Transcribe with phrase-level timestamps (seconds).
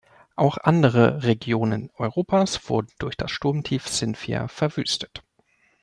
[0.35, 5.23] Auch andere Regionen Europas wurden durch das Sturmtief Xynthia verwüstet.